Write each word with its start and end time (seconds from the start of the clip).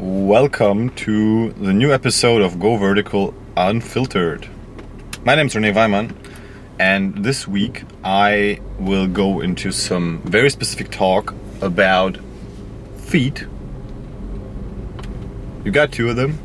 Welcome 0.00 0.90
to 0.90 1.50
the 1.54 1.72
new 1.72 1.92
episode 1.92 2.40
of 2.40 2.60
Go 2.60 2.76
Vertical 2.76 3.34
Unfiltered. 3.56 4.48
My 5.24 5.34
name 5.34 5.46
is 5.46 5.56
Rene 5.56 5.72
Weimann, 5.72 6.14
and 6.78 7.24
this 7.24 7.48
week 7.48 7.82
I 8.04 8.60
will 8.78 9.08
go 9.08 9.40
into 9.40 9.72
some 9.72 10.22
very 10.22 10.50
specific 10.50 10.92
talk 10.92 11.34
about 11.60 12.16
feet. 12.96 13.44
You 15.64 15.72
got 15.72 15.90
two 15.90 16.08
of 16.10 16.14
them. 16.14 16.38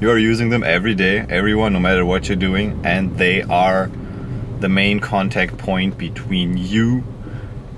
You 0.00 0.10
are 0.10 0.18
using 0.18 0.50
them 0.50 0.64
every 0.64 0.96
day, 0.96 1.20
everyone, 1.28 1.74
no 1.74 1.78
matter 1.78 2.04
what 2.04 2.28
you're 2.28 2.34
doing, 2.34 2.80
and 2.84 3.16
they 3.18 3.42
are 3.42 3.88
the 4.58 4.68
main 4.68 4.98
contact 4.98 5.58
point 5.58 5.96
between 5.96 6.56
you 6.56 7.04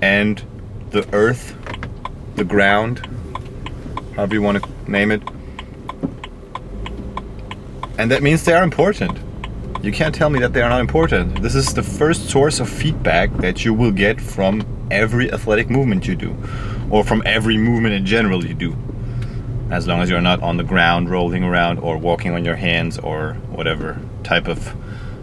and 0.01 0.43
the 0.89 1.07
earth, 1.13 1.55
the 2.33 2.43
ground, 2.43 3.07
however 4.15 4.33
you 4.33 4.41
want 4.41 4.63
to 4.63 4.70
name 4.87 5.11
it. 5.11 5.21
And 7.97 8.09
that 8.09 8.23
means 8.23 8.45
they 8.45 8.53
are 8.53 8.63
important. 8.63 9.17
You 9.83 9.91
can't 9.91 10.13
tell 10.13 10.29
me 10.29 10.39
that 10.39 10.53
they 10.53 10.61
are 10.61 10.69
not 10.69 10.81
important. 10.81 11.41
This 11.41 11.55
is 11.55 11.73
the 11.73 11.83
first 11.83 12.29
source 12.29 12.59
of 12.59 12.69
feedback 12.69 13.31
that 13.37 13.65
you 13.65 13.73
will 13.73 13.91
get 13.91 14.21
from 14.21 14.65
every 14.91 15.31
athletic 15.31 15.69
movement 15.69 16.07
you 16.07 16.15
do, 16.15 16.35
or 16.89 17.03
from 17.03 17.23
every 17.25 17.57
movement 17.57 17.95
in 17.95 18.05
general 18.05 18.45
you 18.45 18.53
do. 18.53 18.75
As 19.71 19.87
long 19.87 20.01
as 20.01 20.09
you're 20.09 20.21
not 20.21 20.41
on 20.43 20.57
the 20.57 20.63
ground 20.63 21.09
rolling 21.09 21.43
around 21.43 21.79
or 21.79 21.97
walking 21.97 22.33
on 22.33 22.45
your 22.45 22.55
hands 22.55 22.99
or 22.99 23.33
whatever 23.49 23.99
type 24.23 24.47
of 24.47 24.75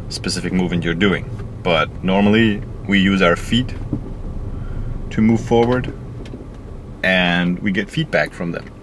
specific 0.08 0.52
movement 0.52 0.84
you're 0.84 0.94
doing. 0.94 1.28
But 1.62 2.02
normally 2.02 2.62
we 2.88 2.98
use 2.98 3.22
our 3.22 3.36
feet 3.36 3.74
to 5.10 5.20
move 5.20 5.40
forward 5.40 5.92
and 7.02 7.58
we 7.58 7.72
get 7.72 7.90
feedback 7.90 8.32
from 8.32 8.52
them. 8.52 8.77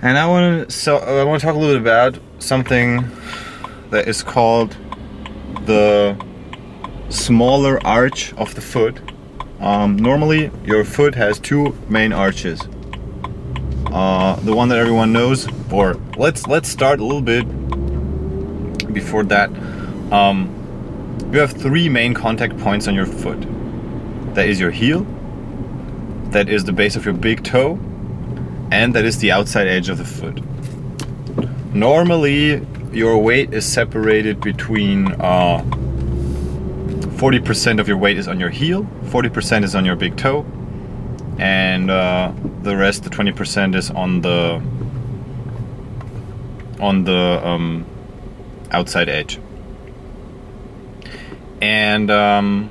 And 0.00 0.16
I 0.16 0.26
want 0.26 0.68
to 0.68 0.74
so 0.74 0.98
I 0.98 1.24
want 1.24 1.40
to 1.40 1.46
talk 1.46 1.56
a 1.56 1.58
little 1.58 1.74
bit 1.74 1.82
about 1.82 2.18
something 2.38 3.10
that 3.90 4.06
is 4.06 4.22
called 4.22 4.76
the 5.66 6.16
smaller 7.08 7.84
arch 7.84 8.32
of 8.34 8.54
the 8.54 8.60
foot. 8.60 9.00
Um, 9.60 9.96
normally, 9.96 10.52
your 10.64 10.84
foot 10.84 11.16
has 11.16 11.40
two 11.40 11.76
main 11.88 12.12
arches. 12.12 12.60
Uh, 13.86 14.36
the 14.36 14.54
one 14.54 14.68
that 14.68 14.78
everyone 14.78 15.12
knows, 15.12 15.48
or 15.72 15.94
let's 16.16 16.46
let's 16.46 16.68
start 16.68 17.00
a 17.00 17.04
little 17.04 17.22
bit 17.22 17.44
before 18.92 19.24
that. 19.24 19.50
Um, 20.12 20.54
you 21.32 21.40
have 21.40 21.52
three 21.52 21.88
main 21.88 22.14
contact 22.14 22.56
points 22.58 22.86
on 22.86 22.94
your 22.94 23.06
foot. 23.06 23.40
That 24.34 24.48
is 24.48 24.60
your 24.60 24.70
heel, 24.70 25.04
that 26.30 26.48
is 26.48 26.64
the 26.64 26.72
base 26.72 26.94
of 26.94 27.04
your 27.04 27.14
big 27.14 27.42
toe, 27.42 27.80
and 28.70 28.94
that 28.94 29.04
is 29.04 29.18
the 29.18 29.32
outside 29.32 29.66
edge 29.66 29.88
of 29.88 29.98
the 29.98 30.04
foot. 30.04 30.42
Normally, 31.74 32.66
your 32.92 33.18
weight 33.18 33.52
is 33.52 33.64
separated 33.64 34.40
between 34.40 35.12
uh, 35.20 35.62
40% 37.18 37.80
of 37.80 37.88
your 37.88 37.96
weight 37.96 38.16
is 38.18 38.28
on 38.28 38.38
your 38.40 38.50
heel, 38.50 38.84
40% 39.04 39.64
is 39.64 39.74
on 39.74 39.84
your 39.84 39.96
big 39.96 40.16
toe, 40.16 40.46
and 41.38 41.90
uh, 41.90 42.32
the 42.62 42.76
rest, 42.76 43.04
the 43.04 43.10
20%, 43.10 43.74
is 43.74 43.90
on 43.90 44.20
the 44.20 44.62
on 46.80 47.02
the 47.02 47.40
um, 47.44 47.84
outside 48.70 49.08
edge. 49.08 49.40
And 51.60 52.08
um, 52.08 52.70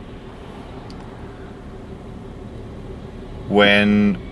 when 3.49 4.26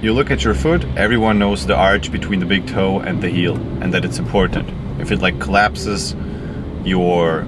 you 0.00 0.12
look 0.12 0.30
at 0.30 0.44
your 0.44 0.54
foot, 0.54 0.84
everyone 0.96 1.38
knows 1.38 1.66
the 1.66 1.74
arch 1.74 2.12
between 2.12 2.38
the 2.38 2.46
big 2.46 2.66
toe 2.68 3.00
and 3.00 3.20
the 3.20 3.28
heel, 3.28 3.56
and 3.82 3.92
that 3.92 4.04
it's 4.04 4.18
important. 4.18 4.68
If 5.00 5.10
it 5.10 5.20
like 5.20 5.40
collapses, 5.40 6.14
your 6.84 7.46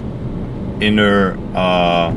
inner 0.80 1.38
uh, 1.54 2.12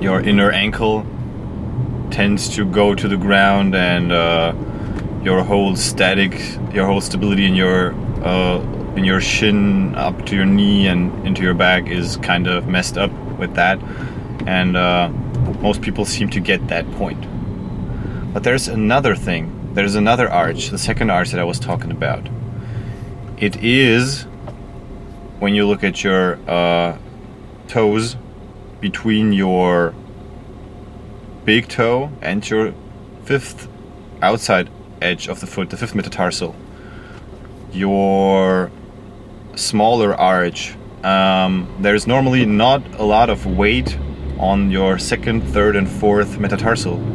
your 0.00 0.20
inner 0.20 0.50
ankle 0.50 1.06
tends 2.10 2.54
to 2.56 2.66
go 2.66 2.94
to 2.94 3.08
the 3.08 3.16
ground, 3.16 3.74
and 3.74 4.12
uh, 4.12 4.54
your 5.22 5.42
whole 5.42 5.74
static, 5.74 6.32
your 6.74 6.86
whole 6.86 7.00
stability 7.00 7.46
in 7.46 7.54
your 7.54 7.94
uh, 8.22 8.60
in 8.96 9.04
your 9.04 9.20
shin 9.20 9.94
up 9.94 10.26
to 10.26 10.36
your 10.36 10.44
knee 10.44 10.86
and 10.88 11.26
into 11.26 11.42
your 11.42 11.54
back 11.54 11.88
is 11.88 12.18
kind 12.18 12.46
of 12.46 12.68
messed 12.68 12.98
up 12.98 13.10
with 13.38 13.54
that, 13.54 13.82
and 14.46 14.76
uh, 14.76 15.08
most 15.62 15.80
people 15.80 16.04
seem 16.04 16.28
to 16.28 16.40
get 16.40 16.68
that 16.68 16.90
point. 16.92 17.24
But 18.34 18.42
there's 18.42 18.66
another 18.66 19.14
thing. 19.14 19.70
There's 19.74 19.94
another 19.94 20.28
arch, 20.28 20.70
the 20.70 20.78
second 20.78 21.08
arch 21.08 21.30
that 21.30 21.38
I 21.38 21.44
was 21.44 21.60
talking 21.60 21.92
about. 21.92 22.28
It 23.38 23.62
is 23.62 24.24
when 25.38 25.54
you 25.54 25.68
look 25.68 25.84
at 25.84 26.02
your 26.02 26.38
uh, 26.50 26.98
toes 27.68 28.16
between 28.80 29.32
your 29.32 29.94
big 31.44 31.68
toe 31.68 32.10
and 32.20 32.48
your 32.50 32.74
fifth 33.22 33.68
outside 34.20 34.68
edge 35.00 35.28
of 35.28 35.38
the 35.38 35.46
foot, 35.46 35.70
the 35.70 35.76
fifth 35.76 35.94
metatarsal. 35.94 36.56
Your 37.72 38.72
smaller 39.54 40.12
arch. 40.12 40.74
Um, 41.04 41.72
there's 41.78 42.08
normally 42.08 42.46
not 42.46 42.82
a 42.98 43.04
lot 43.04 43.30
of 43.30 43.46
weight 43.46 43.96
on 44.40 44.72
your 44.72 44.98
second, 44.98 45.42
third, 45.42 45.76
and 45.76 45.88
fourth 45.88 46.38
metatarsal 46.40 47.13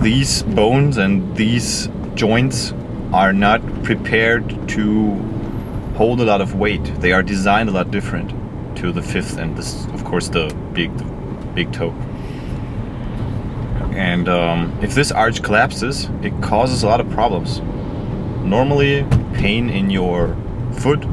these 0.00 0.42
bones 0.44 0.96
and 0.96 1.36
these 1.36 1.88
joints 2.14 2.72
are 3.12 3.32
not 3.32 3.60
prepared 3.82 4.68
to 4.68 5.14
hold 5.96 6.20
a 6.20 6.24
lot 6.24 6.40
of 6.40 6.54
weight. 6.54 6.84
They 7.00 7.12
are 7.12 7.22
designed 7.22 7.68
a 7.68 7.72
lot 7.72 7.90
different 7.90 8.30
to 8.76 8.92
the 8.92 9.02
fifth 9.02 9.38
and 9.38 9.56
this, 9.56 9.86
of 9.86 10.04
course, 10.04 10.28
the 10.28 10.54
big, 10.72 10.92
big 11.54 11.72
toe. 11.72 11.90
And 13.96 14.28
um, 14.28 14.78
if 14.80 14.94
this 14.94 15.10
arch 15.10 15.42
collapses, 15.42 16.08
it 16.22 16.32
causes 16.40 16.84
a 16.84 16.86
lot 16.86 17.00
of 17.00 17.10
problems. 17.10 17.60
Normally, 18.44 19.04
pain 19.34 19.68
in 19.68 19.90
your 19.90 20.36
foot, 20.74 21.04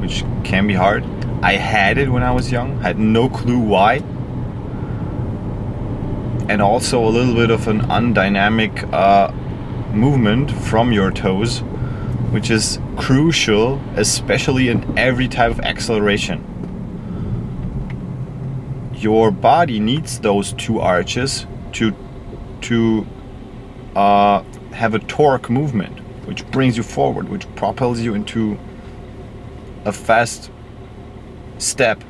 which 0.00 0.24
can 0.44 0.68
be 0.68 0.74
hard. 0.74 1.04
I 1.42 1.54
had 1.54 1.98
it 1.98 2.08
when 2.08 2.22
I 2.22 2.30
was 2.30 2.52
young. 2.52 2.78
Had 2.80 2.98
no 2.98 3.28
clue 3.28 3.58
why 3.58 3.98
and 6.48 6.60
also 6.60 7.04
a 7.04 7.08
little 7.08 7.34
bit 7.34 7.50
of 7.50 7.68
an 7.68 7.80
undynamic 7.82 8.92
uh, 8.92 9.32
movement 9.92 10.50
from 10.50 10.92
your 10.92 11.10
toes, 11.10 11.60
which 12.30 12.50
is 12.50 12.78
crucial, 12.96 13.80
especially 13.96 14.68
in 14.68 14.98
every 14.98 15.28
type 15.28 15.50
of 15.50 15.60
acceleration. 15.60 16.42
Your 18.94 19.30
body 19.30 19.80
needs 19.80 20.20
those 20.20 20.52
two 20.54 20.80
arches 20.80 21.46
to 21.72 21.94
to 22.62 23.06
uh, 23.94 24.42
have 24.72 24.94
a 24.94 24.98
torque 24.98 25.50
movement, 25.50 25.98
which 26.26 26.46
brings 26.50 26.76
you 26.76 26.82
forward, 26.82 27.28
which 27.28 27.46
propels 27.54 28.00
you 28.00 28.14
into 28.14 28.58
a 29.84 29.92
fast 29.92 30.50
step 31.58 32.02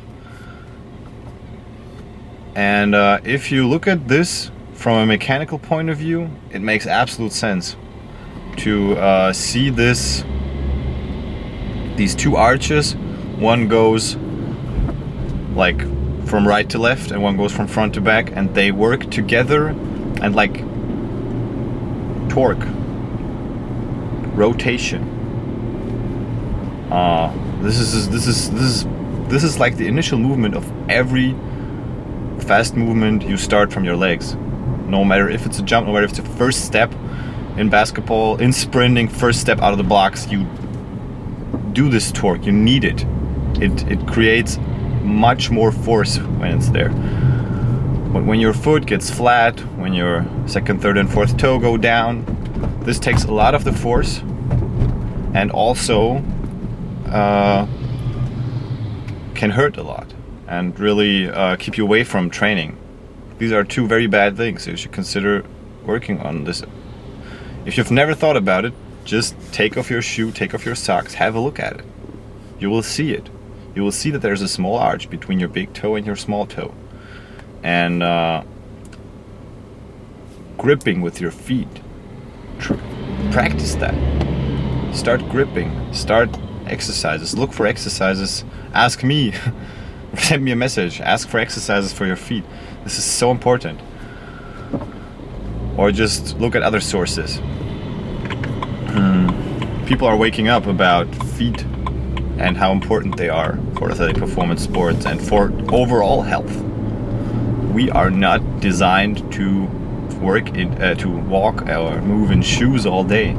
and 2.54 2.94
uh, 2.94 3.20
if 3.24 3.50
you 3.50 3.66
look 3.66 3.86
at 3.86 4.06
this 4.06 4.50
from 4.74 4.98
a 4.98 5.06
mechanical 5.06 5.58
point 5.58 5.90
of 5.90 5.98
view, 5.98 6.30
it 6.50 6.60
makes 6.60 6.86
absolute 6.86 7.32
sense 7.32 7.76
to 8.58 8.96
uh, 8.96 9.32
see 9.32 9.70
this 9.70 10.24
these 11.96 12.14
two 12.14 12.36
arches. 12.36 12.94
One 13.38 13.68
goes 13.68 14.16
like 15.54 15.80
from 16.26 16.46
right 16.46 16.68
to 16.70 16.78
left, 16.78 17.10
and 17.10 17.22
one 17.22 17.36
goes 17.36 17.52
from 17.52 17.66
front 17.66 17.94
to 17.94 18.00
back, 18.00 18.30
and 18.34 18.54
they 18.54 18.72
work 18.72 19.10
together 19.10 19.68
and 19.68 20.34
like 20.34 20.58
torque, 22.28 22.66
rotation. 24.36 25.10
Uh, 26.90 27.32
this 27.62 27.78
is 27.78 28.08
this 28.10 28.26
is 28.26 28.50
this 28.50 28.62
is 28.62 28.86
this 29.28 29.42
is 29.42 29.58
like 29.58 29.76
the 29.76 29.86
initial 29.86 30.18
movement 30.18 30.54
of 30.54 30.70
every 30.88 31.34
fast 32.40 32.76
movement, 32.76 33.22
you 33.22 33.36
start 33.36 33.72
from 33.72 33.84
your 33.84 33.96
legs. 33.96 34.34
No 34.86 35.04
matter 35.04 35.28
if 35.28 35.46
it's 35.46 35.58
a 35.58 35.62
jump, 35.62 35.86
no 35.86 35.92
matter 35.92 36.04
if 36.04 36.10
it's 36.10 36.18
a 36.20 36.36
first 36.36 36.64
step 36.64 36.92
in 37.56 37.68
basketball, 37.68 38.36
in 38.36 38.52
sprinting, 38.52 39.08
first 39.08 39.40
step 39.40 39.60
out 39.60 39.72
of 39.72 39.78
the 39.78 39.84
blocks, 39.84 40.28
you 40.28 40.44
do 41.72 41.88
this 41.88 42.12
torque. 42.12 42.44
You 42.44 42.52
need 42.52 42.84
it. 42.84 43.04
It 43.60 43.90
it 43.90 44.06
creates 44.06 44.58
much 45.02 45.50
more 45.50 45.72
force 45.72 46.18
when 46.18 46.56
it's 46.56 46.68
there. 46.70 46.90
But 48.12 48.24
when 48.24 48.38
your 48.40 48.52
foot 48.52 48.86
gets 48.86 49.10
flat, 49.10 49.58
when 49.76 49.92
your 49.92 50.24
second, 50.46 50.80
third, 50.80 50.98
and 50.98 51.10
fourth 51.10 51.36
toe 51.36 51.58
go 51.58 51.76
down, 51.76 52.24
this 52.82 52.98
takes 52.98 53.24
a 53.24 53.32
lot 53.32 53.54
of 53.54 53.64
the 53.64 53.72
force, 53.72 54.20
and 55.34 55.50
also 55.50 56.22
uh, 57.06 57.66
can 59.34 59.50
hurt 59.50 59.76
a 59.76 59.82
lot 59.82 60.13
and 60.46 60.78
really 60.78 61.28
uh, 61.28 61.56
keep 61.56 61.76
you 61.76 61.84
away 61.84 62.04
from 62.04 62.30
training. 62.30 62.76
These 63.38 63.52
are 63.52 63.64
two 63.64 63.86
very 63.86 64.06
bad 64.06 64.36
things. 64.36 64.66
You 64.66 64.76
should 64.76 64.92
consider 64.92 65.44
working 65.84 66.20
on 66.20 66.44
this. 66.44 66.62
If 67.66 67.76
you've 67.76 67.90
never 67.90 68.14
thought 68.14 68.36
about 68.36 68.64
it, 68.64 68.74
just 69.04 69.34
take 69.52 69.76
off 69.76 69.90
your 69.90 70.02
shoe, 70.02 70.30
take 70.30 70.54
off 70.54 70.64
your 70.64 70.74
socks, 70.74 71.14
have 71.14 71.34
a 71.34 71.40
look 71.40 71.58
at 71.58 71.80
it. 71.80 71.84
You 72.58 72.70
will 72.70 72.82
see 72.82 73.12
it. 73.12 73.28
You 73.74 73.82
will 73.82 73.92
see 73.92 74.10
that 74.10 74.20
there's 74.20 74.42
a 74.42 74.48
small 74.48 74.76
arch 74.76 75.10
between 75.10 75.40
your 75.40 75.48
big 75.48 75.72
toe 75.74 75.96
and 75.96 76.06
your 76.06 76.16
small 76.16 76.46
toe. 76.46 76.72
And 77.62 78.02
uh, 78.02 78.44
gripping 80.58 81.00
with 81.00 81.20
your 81.20 81.30
feet. 81.30 81.68
Practice 83.32 83.74
that. 83.76 83.94
Start 84.94 85.20
gripping. 85.28 85.92
Start 85.92 86.30
exercises. 86.66 87.36
Look 87.36 87.52
for 87.52 87.66
exercises. 87.66 88.44
Ask 88.72 89.02
me. 89.02 89.34
Send 90.18 90.44
me 90.44 90.52
a 90.52 90.56
message. 90.56 91.00
Ask 91.00 91.28
for 91.28 91.38
exercises 91.38 91.92
for 91.92 92.06
your 92.06 92.16
feet. 92.16 92.44
This 92.84 92.98
is 92.98 93.04
so 93.04 93.30
important. 93.30 93.80
Or 95.76 95.90
just 95.90 96.38
look 96.38 96.54
at 96.54 96.62
other 96.62 96.80
sources. 96.80 97.40
Hmm. 98.92 99.84
People 99.86 100.06
are 100.06 100.16
waking 100.16 100.48
up 100.48 100.66
about 100.66 101.12
feet 101.36 101.64
and 102.38 102.56
how 102.56 102.70
important 102.72 103.16
they 103.16 103.28
are 103.28 103.58
for 103.76 103.90
athletic 103.90 104.16
performance 104.16 104.62
sports 104.62 105.06
and 105.06 105.20
for 105.20 105.52
overall 105.72 106.22
health. 106.22 106.62
We 107.72 107.90
are 107.90 108.10
not 108.10 108.60
designed 108.60 109.32
to 109.32 109.64
work 110.20 110.48
in, 110.54 110.80
uh, 110.80 110.94
to 110.96 111.08
walk 111.08 111.62
or 111.62 112.00
move 112.02 112.30
in 112.30 112.42
shoes 112.42 112.86
all 112.86 113.02
day. 113.04 113.36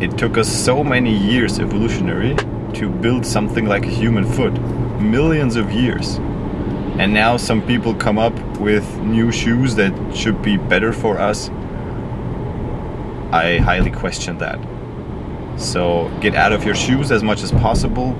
It 0.00 0.16
took 0.16 0.38
us 0.38 0.48
so 0.48 0.84
many 0.84 1.16
years 1.16 1.58
evolutionary 1.58 2.36
to 2.74 2.88
build 2.88 3.26
something 3.26 3.66
like 3.66 3.84
a 3.84 3.90
human 3.90 4.24
foot, 4.24 4.54
millions 5.00 5.56
of 5.56 5.72
years. 5.72 6.16
And 6.98 7.14
now 7.14 7.36
some 7.36 7.66
people 7.66 7.94
come 7.94 8.18
up 8.18 8.34
with 8.58 8.86
new 8.98 9.32
shoes 9.32 9.74
that 9.76 9.92
should 10.14 10.42
be 10.42 10.56
better 10.56 10.92
for 10.92 11.18
us. 11.18 11.48
I 13.32 13.58
highly 13.58 13.90
question 13.90 14.38
that. 14.38 14.58
So 15.56 16.10
get 16.20 16.34
out 16.34 16.52
of 16.52 16.64
your 16.64 16.74
shoes 16.74 17.10
as 17.10 17.22
much 17.22 17.42
as 17.42 17.52
possible. 17.52 18.14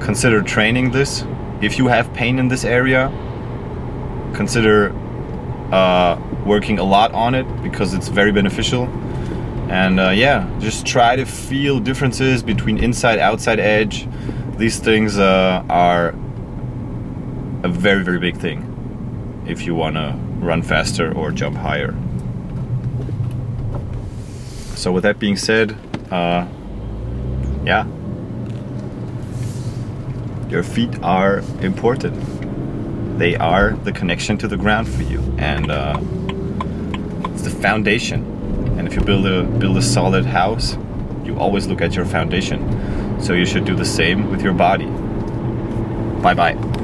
Consider 0.00 0.42
training 0.42 0.90
this. 0.90 1.24
If 1.60 1.78
you 1.78 1.86
have 1.88 2.12
pain 2.12 2.38
in 2.38 2.48
this 2.48 2.64
area, 2.64 3.08
consider 4.34 4.92
uh, 5.72 6.20
working 6.44 6.78
a 6.78 6.84
lot 6.84 7.12
on 7.12 7.34
it 7.34 7.44
because 7.62 7.94
it's 7.94 8.08
very 8.08 8.30
beneficial. 8.30 8.84
And 9.68 9.98
uh, 9.98 10.10
yeah, 10.10 10.48
just 10.60 10.86
try 10.86 11.16
to 11.16 11.24
feel 11.24 11.80
differences 11.80 12.42
between 12.42 12.78
inside 12.78 13.18
outside 13.18 13.58
edge. 13.58 14.06
These 14.58 14.78
things 14.78 15.18
uh, 15.18 15.62
are 15.68 16.08
a 17.62 17.68
very 17.68 18.02
very 18.02 18.18
big 18.18 18.36
thing 18.38 18.72
if 19.46 19.66
you 19.66 19.74
want 19.74 19.96
to 19.96 20.16
run 20.38 20.62
faster 20.62 21.12
or 21.12 21.30
jump 21.30 21.56
higher. 21.56 21.94
So 24.74 24.92
with 24.92 25.02
that 25.02 25.18
being 25.18 25.36
said, 25.36 25.76
uh, 26.10 26.46
yeah, 27.64 27.86
your 30.48 30.62
feet 30.62 31.02
are 31.02 31.38
important. 31.60 32.14
They 33.18 33.36
are 33.36 33.72
the 33.72 33.92
connection 33.92 34.38
to 34.38 34.48
the 34.48 34.56
ground 34.56 34.88
for 34.88 35.02
you, 35.02 35.20
and 35.38 35.70
uh, 35.70 35.98
it's 37.32 37.42
the 37.42 37.50
foundation. 37.50 38.24
And 38.78 38.86
if 38.86 38.94
you 38.94 39.00
build 39.00 39.26
a 39.26 39.42
build 39.42 39.76
a 39.76 39.82
solid 39.82 40.24
house, 40.24 40.76
you 41.24 41.38
always 41.38 41.66
look 41.66 41.80
at 41.80 41.94
your 41.94 42.04
foundation. 42.04 42.60
So 43.20 43.32
you 43.32 43.46
should 43.46 43.64
do 43.64 43.74
the 43.74 43.84
same 43.84 44.30
with 44.30 44.42
your 44.42 44.52
body. 44.52 44.86
Bye 46.22 46.34
bye. 46.34 46.75